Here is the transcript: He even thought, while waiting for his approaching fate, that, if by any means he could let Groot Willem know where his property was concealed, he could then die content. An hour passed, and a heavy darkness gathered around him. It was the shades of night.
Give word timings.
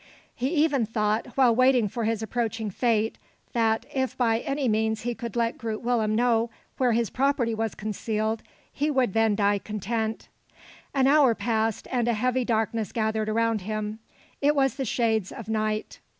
He 0.33 0.47
even 0.55 0.87
thought, 0.87 1.27
while 1.37 1.53
waiting 1.55 1.87
for 1.87 2.05
his 2.05 2.23
approaching 2.23 2.71
fate, 2.71 3.19
that, 3.53 3.85
if 3.93 4.17
by 4.17 4.39
any 4.39 4.67
means 4.67 5.01
he 5.01 5.13
could 5.13 5.35
let 5.35 5.59
Groot 5.59 5.83
Willem 5.83 6.15
know 6.15 6.49
where 6.77 6.93
his 6.93 7.11
property 7.11 7.53
was 7.53 7.75
concealed, 7.75 8.41
he 8.73 8.91
could 8.91 9.13
then 9.13 9.35
die 9.35 9.59
content. 9.59 10.27
An 10.95 11.05
hour 11.05 11.35
passed, 11.35 11.87
and 11.91 12.07
a 12.07 12.13
heavy 12.15 12.43
darkness 12.43 12.91
gathered 12.91 13.29
around 13.29 13.61
him. 13.61 13.99
It 14.41 14.55
was 14.55 14.73
the 14.73 14.85
shades 14.85 15.31
of 15.31 15.47
night. 15.49 15.99